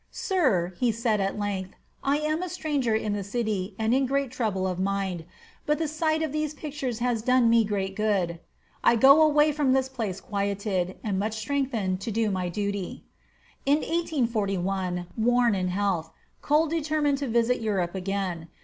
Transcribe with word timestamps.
"Sir," 0.09 0.73
he 0.79 0.91
said 0.91 1.21
at 1.21 1.37
length, 1.37 1.75
"I 2.03 2.17
am 2.17 2.41
a 2.41 2.49
stranger 2.49 2.95
in 2.95 3.13
the 3.13 3.23
city, 3.23 3.75
and 3.77 3.93
in 3.93 4.07
great 4.07 4.31
trouble 4.31 4.65
of 4.67 4.79
mind. 4.79 5.25
But 5.67 5.77
the 5.77 5.87
sight 5.87 6.23
of 6.23 6.31
these 6.31 6.55
pictures 6.55 6.97
has 6.97 7.21
done 7.21 7.51
me 7.51 7.63
great 7.63 7.95
good. 7.95 8.39
I 8.83 8.95
go 8.95 9.21
away 9.21 9.51
from 9.51 9.73
this 9.73 9.89
place 9.89 10.19
quieted, 10.19 10.97
and 11.03 11.19
much 11.19 11.35
strengthened 11.35 12.01
to 12.01 12.09
do 12.09 12.31
my 12.31 12.49
duty." 12.49 13.03
In 13.67 13.81
1841, 13.81 15.05
worn 15.15 15.53
in 15.53 15.67
health, 15.67 16.09
Cole 16.41 16.65
determined 16.65 17.19
to 17.19 17.27
visit 17.27 17.61
Europe 17.61 17.93
again. 17.93 18.47